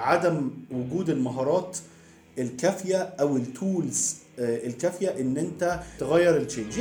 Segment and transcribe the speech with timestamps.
[0.00, 1.78] عدم وجود المهارات
[2.38, 6.80] الكافية أو ال tools الكافية إن أنت تغير ال change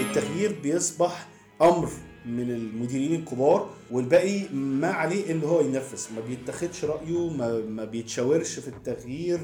[0.00, 1.26] التغيير بيصبح
[1.62, 1.88] أمر
[2.26, 8.58] من المديرين الكبار والباقي ما عليه إن هو ينفذ ما بيتاخدش رأيه ما, ما بيتشاورش
[8.58, 9.40] في التغيير.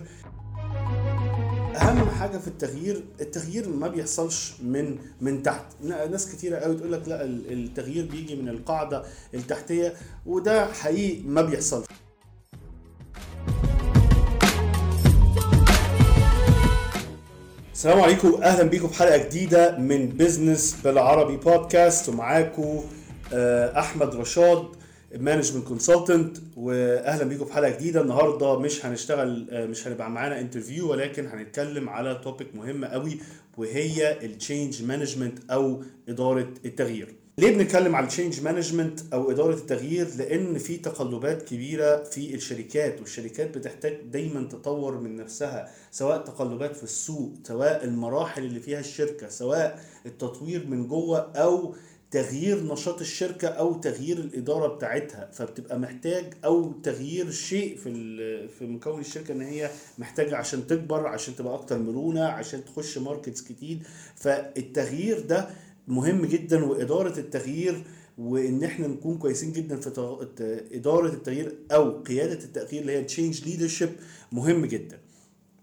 [1.79, 5.65] أهم حاجة في التغيير التغيير ما بيحصلش من من تحت.
[5.83, 9.03] ناس كتيرة قوي تقول لك لا التغيير بيجي من القاعدة
[9.35, 9.95] التحتية
[10.27, 11.87] وده حقيقي ما بيحصلش.
[17.73, 22.81] السلام عليكم أهلا بيكم في حلقة جديدة من business بالعربي بودكاست ومعاكم
[23.79, 24.65] أحمد رشاد
[25.17, 28.01] management consultant واهلا بيكم في حلقة جديدة.
[28.01, 33.19] النهارده مش هنشتغل مش هنبقى معانا interview ولكن هنتكلم على topic مهم قوي
[33.57, 37.15] وهي ال change management أو إدارة التغيير.
[37.39, 43.01] ليه بنتكلم على ال change management أو إدارة التغيير؟ لأن في تقلبات كبيرة في الشركات
[43.01, 49.29] والشركات بتحتاج دايما تطور من نفسها سواء تقلبات في السوق سواء المراحل اللي فيها الشركة
[49.29, 51.75] سواء التطوير من جوه أو
[52.11, 59.01] تغيير نشاط الشركة أو تغيير الإدارة بتاعتها فبتبقى محتاج أو تغيير شيء في في مكون
[59.01, 63.79] الشركة إن هي محتاجة عشان تكبر عشان تبقى أكتر مرونة عشان تخش markets كتير.
[64.17, 65.49] فالتغيير ده
[65.89, 67.83] مهم جدا وإدارة التغيير
[68.19, 69.89] وإن إحنا نكون كويسين جدا في
[70.73, 73.89] إدارة التغيير أو قيادة التغيير اللي هي change leadership
[74.33, 74.99] مهم جدا.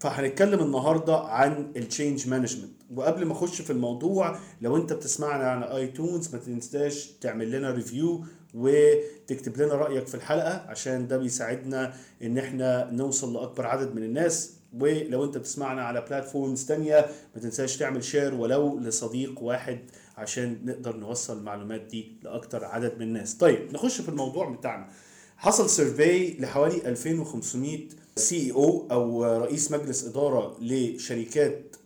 [0.00, 5.76] فهنتكلم النهارده عن ال change management وقبل ما أخش في الموضوع لو أنت بتسمعنا على
[5.76, 12.38] iTunes ما تنساش تعمل لنا review وتكتب لنا رأيك في الحلقة عشان ده بيساعدنا إن
[12.38, 14.52] إحنا نوصل لأكبر عدد من الناس.
[14.80, 19.78] ولو أنت بتسمعنا على platforms تانية ما تنساش تعمل share ولو لصديق واحد
[20.16, 23.34] عشان نقدر نوصل المعلومات دي لأكتر عدد من الناس.
[23.34, 24.88] طيب نخش في الموضوع بتاعنا.
[25.36, 31.76] حصل survey لحوالي 2500 CEO أو رئيس مجلس إدارة لشركات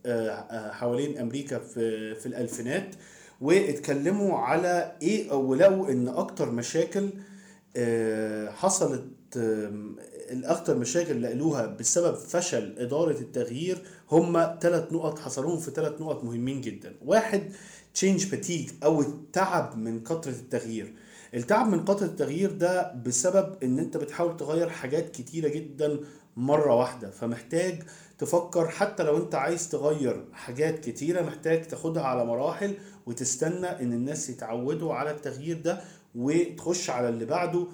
[0.70, 2.94] حوالين أمريكا في في الألفينات
[3.40, 7.10] واتكلموا على إيه أو لقوا إن أكتر مشاكل
[8.48, 9.06] حصلت
[10.30, 13.78] الأكتر مشاكل اللي قالوها بسبب فشل إدارة التغيير
[14.10, 16.94] هم ثلاث نقط حصلوهم في ثلاث نقط مهمين جدا.
[17.04, 17.52] واحد
[17.94, 20.94] change fatigue أو التعب من كثرة التغيير.
[21.34, 26.00] التعب من كثره التغيير ده بسبب إن أنت بتحاول تغير حاجات كتيرة جدا
[26.36, 27.10] مرة واحدة.
[27.10, 27.82] فمحتاج
[28.18, 32.74] تفكر حتى لو أنت عايز تغير حاجات كتيرة محتاج تاخدها على مراحل
[33.06, 35.80] وتستنى إن الناس يتعودوا على التغيير ده
[36.14, 37.66] وتخش على اللي بعده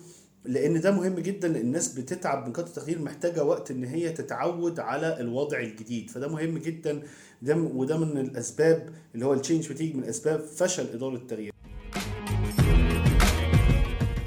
[0.45, 1.49] لأن ده مهم جدا.
[1.49, 6.11] لأن الناس بتتعب من كثره التغيير محتاجة وقت إن هي تتعود على الوضع الجديد.
[6.11, 7.03] فده مهم جدا.
[7.43, 11.53] ده وده من الأسباب اللي هو ال change بتيجي من أسباب فشل إدارة التغيير.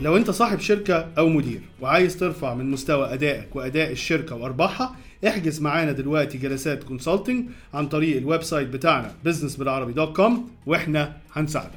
[0.02, 4.96] لو انت صاحب شركة أو مدير وعايز ترفع من مستوى ادائك واداء الشركة وارباحها
[5.28, 11.18] احجز معانا دلوقتي جلسات consulting عن طريق ال website بتاعنا business بالعربي dot com وإحنا
[11.32, 11.72] هنساعدك.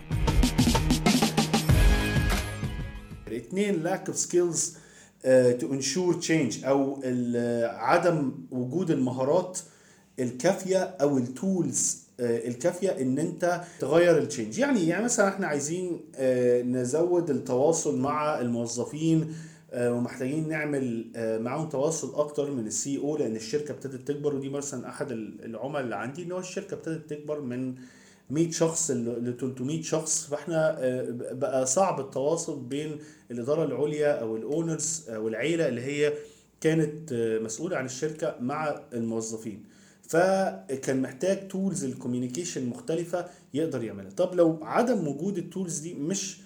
[3.33, 4.59] اثنين lack of skills
[5.25, 7.03] uh, to ensure change أو
[7.77, 9.59] عدم وجود المهارات
[10.19, 16.01] الكافية أو ال tools الكافية إن أنت تغير ال change يعني يعني مثلا إحنا عايزين
[16.73, 19.35] نزود التواصل مع الموظفين
[19.77, 21.07] ومحتاجين نعمل
[21.43, 25.97] معاهم تواصل أكتر من ال CEO لأن الشركة ابتدت تكبر ودي مثلا أحد العملاء اللي
[25.97, 27.75] عندي إن هو الشركة ابتدت تكبر من
[28.31, 30.27] 100 شخص ل 300 شخص.
[30.27, 30.77] فإحنا
[31.33, 32.99] بقى صعب التواصل بين
[33.31, 36.13] الإدارة العليا أو ال owners أو العيلة اللي هي
[36.61, 37.13] كانت
[37.43, 39.65] مسؤولة عن الشركة مع الموظفين.
[40.03, 44.11] فكان محتاج tools ال communication مختلفة يقدر يعملها.
[44.11, 46.41] طب لو عدم وجود ال tools دي مش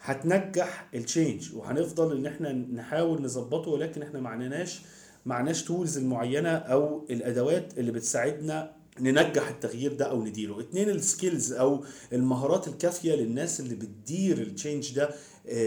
[0.00, 4.80] هتنجح ال change وهنفضل إن إحنا نحاول نظبطه ولكن إحنا معناش
[5.26, 10.60] معناش tools المعينة أو الأدوات اللي بتساعدنا ننجح التغيير ده أو نديره.
[10.60, 15.10] اتنين ال skills أو المهارات الكافية للناس اللي بتدير ال change ده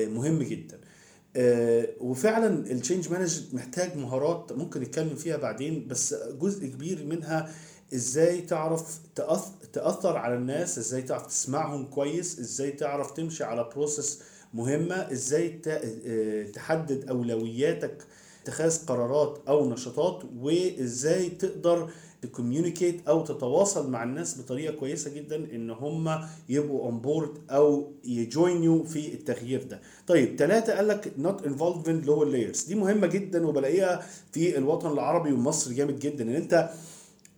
[0.08, 0.76] مهم جدا.
[0.78, 0.83] آه
[2.00, 7.52] وفعلا ال change management محتاج مهارات ممكن نتكلم فيها بعدين بس جزء كبير منها
[7.94, 9.00] إزاي تعرف
[9.74, 14.20] تأثر على الناس إزاي تعرف تسمعهم كويس إزاي تعرف تمشي على process
[14.54, 15.50] مهمة إزاي
[16.54, 18.04] تحدد أولوياتك
[18.44, 21.90] اتخاذ قرارات أو نشاطات وإزاي تقدر
[22.24, 27.92] ت communicate أو تتواصل مع الناس بطريقة كويسة جدا إن هم يبقوا on board أو
[28.06, 29.82] ي join you في التغيير ده.
[30.08, 35.32] طيب ثلاثة قال لك not involvement lower layers دي مهمة جدا وبلاقيها في الوطن العربي
[35.32, 36.70] ومصر جامد جدا إن أنت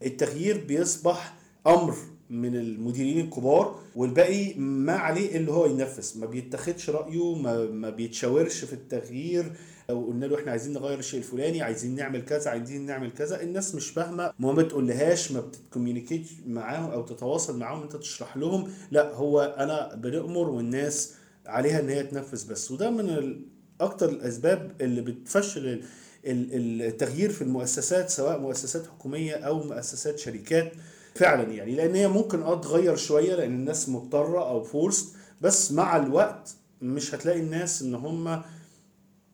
[0.06, 1.36] التغيير بيصبح
[1.68, 1.96] أمر
[2.30, 6.20] من المديرين الكبار والباقي ما عليه اللي هو ينفذ.
[6.20, 9.52] ما بيتاخدش رأيه ما, ما بيتشاورش في التغيير.
[9.90, 13.42] أو قلنا له إحنا عايزين نغير الشيء الفلاني عايزين نعمل كذا عايزين نعمل كذا.
[13.42, 14.34] الناس مش فاهمة.
[14.40, 18.70] ما بتقولهاش ما بت communicate معاهم أو تتواصل معاهم أنت تشرح لهم.
[18.92, 21.14] لا هو أنا بنأمر والناس
[21.46, 22.72] عليها إن هي تنفذ بس.
[22.72, 23.36] وده من
[23.82, 25.84] أكتر الأسباب اللي بتفشل
[26.26, 30.72] التغيير في المؤسسات سواء مؤسسات حكومية أو مؤسسات شركات.
[31.16, 35.98] فعلا يعني لأن هي ممكن آه تغير شوية لأن الناس مضطرة أو forced بس مع
[35.98, 38.42] الوقت مش هتلاقي الناس إن هم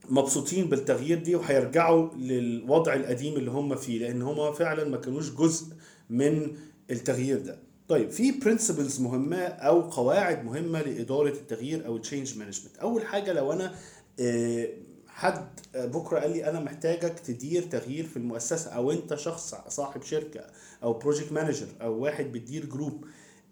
[0.10, 5.66] مبسوطين بالتغيير دي وهيرجعوا للوضع القديم اللي هم فيه لأن هم فعلا ما كانوش جزء
[6.10, 6.56] من
[6.92, 7.60] التغيير ده.
[7.88, 13.52] طيب في principles مهمة أو قواعد مهمة لإدارة التغيير أو change management أول حاجة لو
[13.54, 13.76] أنا
[14.20, 14.68] آه،
[15.14, 20.42] حد بكرة قال لي أنا محتاجك تدير تغيير في المؤسسة أو أنت شخص صاحب شركة
[20.84, 23.06] أو project manager أو واحد بتدير group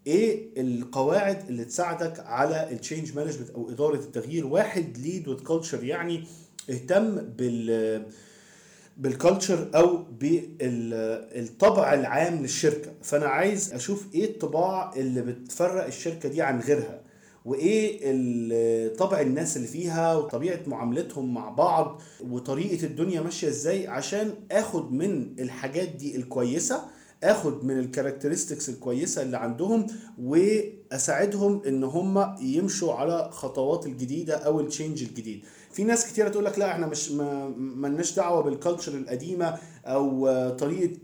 [0.08, 5.84] إيه القواعد اللي تساعدك على ال change management أو إدارة التغيير؟ واحد lead with culture
[5.84, 6.28] يعني
[6.70, 8.06] اهتم بال
[8.98, 12.92] بال culture أو بالطبع العام للشركة.
[13.04, 17.02] فأنا عايز أشوف إيه الطباع اللي بتفرق الشركة دي عن غيرها.
[17.46, 24.92] وإيه طبع الناس اللي فيها وطبيعة معاملتهم مع بعض وطريقة الدنيا ماشية إزاي عشان آخد
[24.94, 26.82] من الحاجات دي الكويسة
[27.24, 29.88] آخد من ال characteristics الكويسة اللي عندهم
[30.22, 35.42] وأساعدهم إن هم يمشوا على خطوات الجديدة أو ال change الجديد.
[35.72, 40.30] في ناس كتيرة تقول لك لا إحنا مش ما لناش دعوة بال culture القديمة أو
[40.50, 41.00] طريقة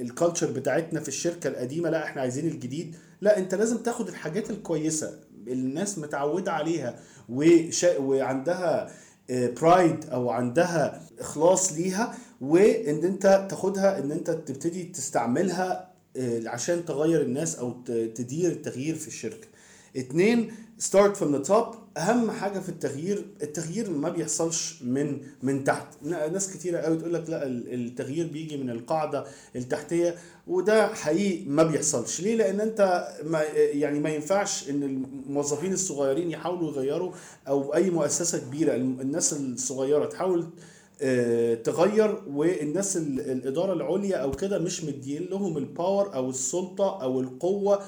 [0.00, 2.96] ال culture بتاعتنا في الشركة القديمة لا إحنا عايزين الجديد.
[3.20, 7.98] لا انت لازم تاخد الحاجات الكويسة الناس متعودة عليها وشا...
[7.98, 8.90] وعندها
[9.30, 16.84] pride آه، أو عندها إخلاص ليها وان انت تاخدها إن انت تبتدي تستعملها آه، عشان
[16.84, 17.82] تغير الناس أو
[18.14, 19.48] تدير التغيير في الشركة.
[19.96, 21.76] اتنين start from the top.
[21.96, 25.86] أهم حاجة في التغيير التغيير ما بيحصلش من من تحت.
[26.02, 29.24] ناس كتيرة قوي تقول لك لا التغيير بيجي من القاعدة
[29.56, 30.14] التحتية
[30.46, 32.20] وده حقيقي ما بيحصلش.
[32.20, 37.12] ليه؟ لأن أنت ما يعني ما ينفعش إن الموظفين الصغيرين يحاولوا يغيروا
[37.48, 40.46] أو أي مؤسسة كبيرة الناس الصغيرة تحاول
[41.02, 47.82] آه، تغير والناس الإدارة العليا أو كده مش مدين لهم الباور أو السلطة أو القوة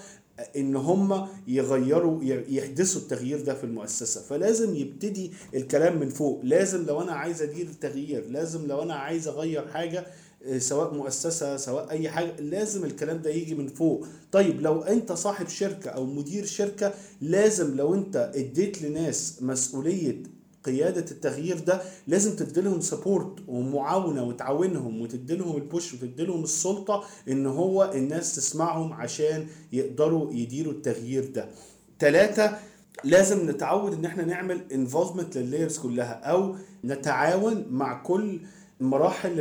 [0.57, 4.21] إن هم يغيروا يحدثوا التغيير ده في المؤسسة.
[4.23, 6.41] فلازم يبتدي الكلام من فوق.
[6.45, 10.07] لازم لو أنا عايز أدير التغيير لازم لو أنا عايز أغير حاجة
[10.47, 14.07] آه، سواء مؤسسة سواء أي حاجة لازم الكلام ده يجي من فوق.
[14.33, 20.23] طيب لو أنت صاحب شركة أو مدير شركة لازم لو أنت اديت لناس مسؤولية
[20.69, 27.93] قيادة التغيير ده لازم تديلهم support ومعاونة وتعاونهم وتديلهم ال push وتديلهم السلطة إن هو
[27.95, 31.49] الناس تسمعهم عشان يقدروا يديروا التغيير ده.
[32.01, 32.59] ثلاثة
[33.05, 36.55] لازم نتعود إن إحنا نعمل involvement لل layers كلها أو
[36.85, 38.41] نتعاون مع كل
[38.81, 39.41] مراحل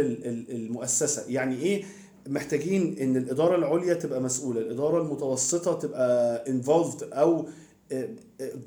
[0.50, 1.24] المؤسسة.
[1.28, 1.84] يعني إيه؟
[2.28, 7.46] محتاجين إن الإدارة العليا تبقى مسؤولة الإدارة المتوسطة تبقى involved أو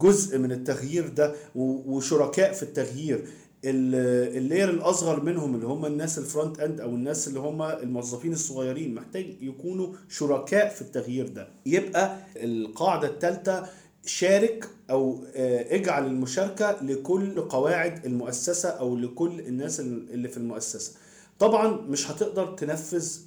[0.01, 3.25] جزء من التغيير ده وشركاء في التغيير.
[3.65, 8.33] ال layer الأصغر منهم اللي هم الناس ال front end أو الناس اللي هم الموظفين
[8.33, 11.49] الصغيرين محتاج يكونوا شركاء في التغيير ده.
[11.67, 13.67] يبقى القاعدة الثالثه
[14.07, 20.93] شارك أو آه، اجعل المشاركة لكل قواعد المؤسسة أو لكل الناس اللي في المؤسسة.
[21.41, 23.19] طبعا مش هتقدر تنفذ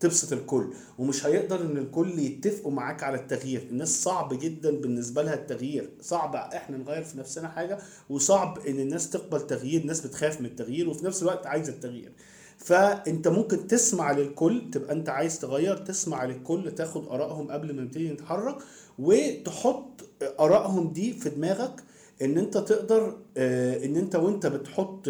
[0.00, 3.62] تبسط الكل ومش هيقدر إن الكل يتفقوا معاك على التغيير.
[3.70, 5.90] الناس صعب جدا بالنسبة لها التغيير.
[6.00, 7.78] صعب إحنا نغير في نفسنا حاجة
[8.10, 12.12] وصعب إن الناس تقبل تغيير الناس بتخاف من التغيير وفي نفس الوقت عايزة التغيير.
[12.58, 18.10] فأنت ممكن تسمع للكل تبقى أنت عايز تغير تسمع للكل تاخد آرائهم قبل ما نبتدي
[18.10, 18.56] نتحرك
[18.98, 20.00] وتحط
[20.40, 21.82] آرائهم دي في دماغك
[22.22, 25.08] إن أنت تقدر آه، إن أنت وأنت بتحط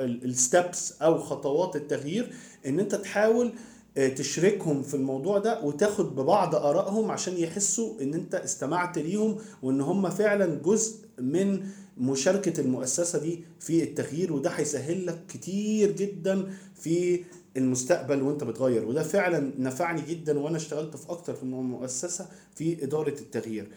[0.00, 2.32] الستبس أو خطوات التغيير
[2.66, 3.52] إن أنت تحاول
[3.96, 9.80] آه، تشركهم في الموضوع ده وتاخد ببعض آرائهم عشان يحسوا إن أنت استمعت ليهم وإن
[9.80, 11.60] هم فعلا جزء من
[11.98, 17.24] مشاركة المؤسسة دي في التغيير وده هيسهل لك كتير جدا في
[17.56, 18.84] المستقبل وأنت بتغير.
[18.84, 23.68] وده فعلا نفعني جدا وأنا اشتغلت في أكتر من مؤسسة في إدارة التغيير.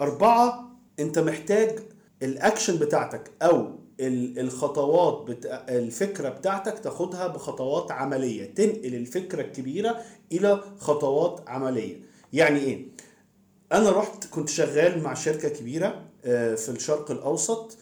[0.00, 0.70] أربعة
[1.00, 1.78] أنت محتاج
[2.22, 5.78] الاكشن بتاعتك أو الخطوات بتا...
[5.78, 12.00] الفكرة بتاعتك تاخدها بخطوات عملية تنقل الفكرة الكبيرة إلى خطوات عملية.
[12.32, 12.86] يعني إيه؟
[13.72, 17.78] أنا رحت كنت شغال مع شركة كبيرة آه، في الشرق الأوسط.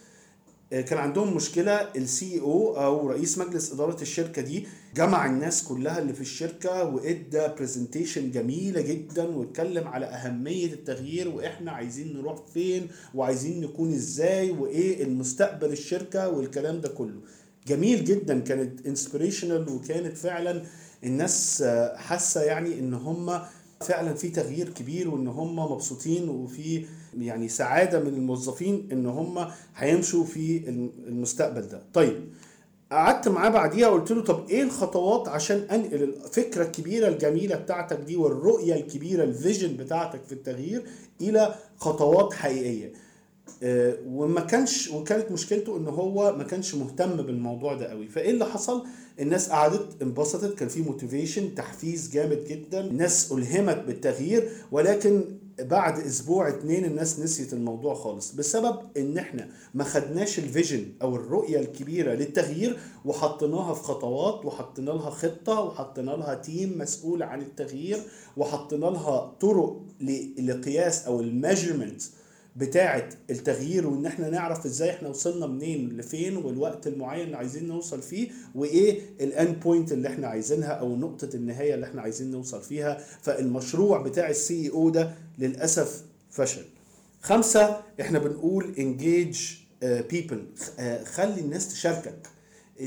[0.81, 6.13] كان عندهم مشكلة ال CEO أو رئيس مجلس إدارة الشركة دي جمع الناس كلها اللي
[6.13, 13.61] في الشركة وإدى presentation جميلة جدا واتكلم على أهمية التغيير وإحنا عايزين نروح فين وعايزين
[13.61, 17.19] نكون إزاي وإيه المستقبل الشركة والكلام ده كله.
[17.67, 20.63] جميل جدا كانت inspirational وكانت فعلا
[21.03, 23.41] الناس آه، حاسة يعني إن هم
[23.85, 26.85] فعلا في تغيير كبير وإن هم مبسوطين وفي
[27.19, 30.69] يعني سعادة من الموظفين إن هم هيمشوا في
[31.07, 31.81] المستقبل ده.
[31.93, 32.27] طيب
[32.91, 38.15] قعدت معاه بعديها قلت له طب إيه الخطوات عشان أنقل الفكرة الكبيرة الجميلة بتاعتك دي
[38.15, 40.83] والرؤية الكبيرة ال vision بتاعتك في التغيير
[41.21, 42.93] إلى خطوات حقيقية؟
[44.07, 48.07] وما كانش وكانت مشكلته إن هو ما كانش مهتم بالموضوع ده قوي.
[48.07, 48.83] فإيه اللي حصل؟
[49.19, 52.79] الناس قعدت انبسطت كان في motivation تحفيز جامد جدا.
[52.79, 55.23] الناس ألهمت بالتغيير ولكن
[55.59, 58.31] بعد أسبوع اتنين الناس نسيت الموضوع خالص.
[58.31, 64.91] بسبب إن إحنا ما خدناش ال vision أو الرؤية الكبيرة للتغيير وحطيناها في خطوات وحطينا
[64.91, 67.99] لها خطة وحطينا لها team مسؤول عن التغيير
[68.37, 69.81] وحطينا لها طرق
[70.39, 72.01] لقياس أو ال measurement
[72.55, 78.01] بتاعه التغيير وإن إحنا نعرف إزاي إحنا وصلنا منين لفين والوقت المعين اللي عايزين نوصل
[78.01, 82.61] فيه وإيه ال end point اللي إحنا عايزينها أو نقطة النهاية اللي إحنا عايزين نوصل
[82.61, 82.97] فيها.
[83.21, 86.65] فالمشروع بتاع ال CEO ده للأسف فشل.
[87.21, 89.39] خمسة إحنا بنقول engage
[90.11, 90.45] people
[91.05, 92.27] خلي الناس تشاركك.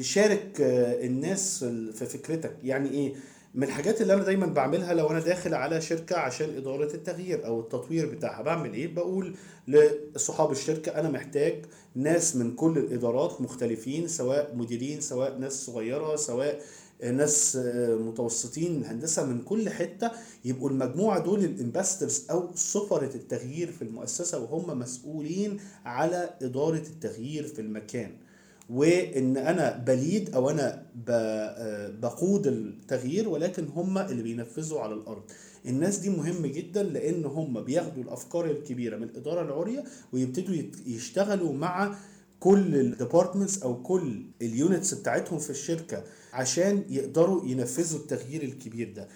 [0.00, 2.56] شارك الناس في فكرتك.
[2.64, 3.14] يعني إيه؟
[3.54, 7.60] من الحاجات اللي أنا دايما بعملها لو أنا داخل على شركة عشان إدارة التغيير أو
[7.60, 8.42] التطوير بتاعها.
[8.42, 9.34] بعمل إيه؟ بقول
[9.68, 11.64] لصحاب الشركة أنا محتاج
[11.94, 16.60] ناس من كل الإدارات مختلفين سواء مديرين سواء ناس صغيرة سواء
[17.02, 17.58] ناس
[17.90, 20.10] متوسطين هندسة من كل حتة.
[20.44, 27.60] يبقوا المجموعة دول الانفسترز أو سفرة التغيير في المؤسسة وهم مسؤولين على إدارة التغيير في
[27.60, 28.10] المكان.
[28.68, 30.82] وإن أنا ب lead أو أنا
[32.02, 35.22] بقود التغيير ولكن هم اللي بينفذوا على الأرض.
[35.66, 40.56] الناس دي مهم جدا لأن هم بياخدوا الأفكار الكبيرة من الإدارة العليا ويبتدوا
[40.86, 41.94] يشتغلوا مع
[42.40, 48.92] كل ال departments أو كل ال units بتاعتهم في الشركة عشان يقدروا ينفذوا التغيير الكبير
[48.96, 49.08] ده.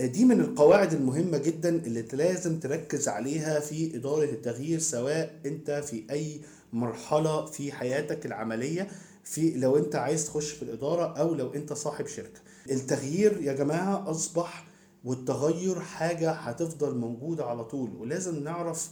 [0.00, 6.04] دي من القواعد المهمة جدا اللي لازم تركز عليها في إدارة التغيير سواء أنت في
[6.10, 6.40] أي
[6.72, 8.88] مرحلة في حياتك العملية
[9.24, 12.40] في لو أنت عايز تخش في الإدارة أو لو أنت صاحب شركة.
[12.70, 14.66] التغيير يا جماعة أصبح
[15.04, 18.88] والتغير حاجة هتفضل موجودة على طول ولازم نعرف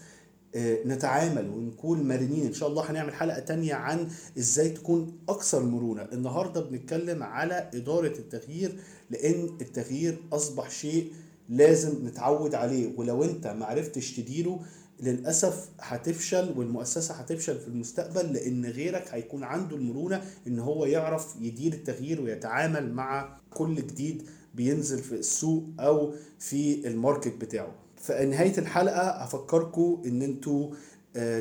[0.57, 2.47] نتعامل ونكون مرنين.
[2.47, 4.09] إن شاء الله هنعمل حلقة تانية عن
[4.39, 6.03] إزاي تكون أكثر مرونة.
[6.03, 8.77] النهارده بنتكلم على إدارة التغيير
[9.11, 11.13] لأن التغيير أصبح شيء
[11.49, 12.93] لازم نتعود عليه.
[12.97, 14.61] ولو أنت ما عرفتش تديره
[15.01, 21.73] للأسف هتفشل والمؤسسة هتفشل في المستقبل لأن غيرك هيكون عنده المرونة إن هو يعرف يدير
[21.73, 24.23] التغيير ويتعامل مع كل جديد
[24.55, 27.84] بينزل في السوق أو في ال market بتاعه.
[28.07, 30.71] في نهاية الحلقة هفكركم إن أنتوا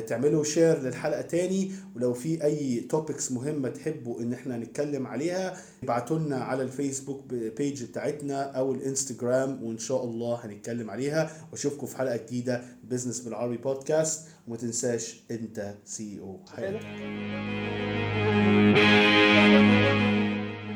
[0.06, 6.18] تعملوا share للحلقة تاني ولو في أي topics مهمة تحبوا إن إحنا نتكلم عليها ابعتوا
[6.18, 11.30] لنا على الفيسبوك page بتاعتنا أو الإنستجرام وإن شاء الله هنتكلم عليها.
[11.52, 16.40] وأشوفكم في حلقة جديدة بزنس بالعربي بودكاست وما تنساش أنت CEO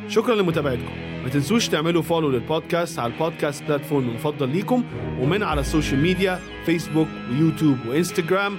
[0.09, 1.09] شكرا لمتابعتكم.
[1.23, 4.85] ما تنسوش تعملوا follow للبودكاست على ال podcast platform المفضل ليكم
[5.21, 8.57] ومن على ال social media فيسبوك ويوتيوب وانستجرام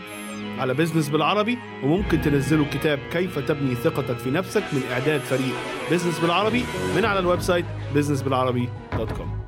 [0.58, 5.56] على بزنس بالعربي وممكن تنزلوا كتاب كيف تبني ثقتك في نفسك من إعداد فريق
[5.92, 6.64] بزنس بالعربي
[6.96, 9.39] من على ال website businessbilarabi.com